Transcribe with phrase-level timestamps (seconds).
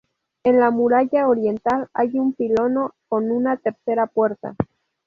[0.43, 4.55] En la muralla oriental hay un pilono con una tercera puerta.